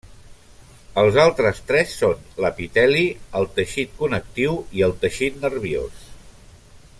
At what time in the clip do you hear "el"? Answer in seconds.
3.41-3.47, 4.89-4.97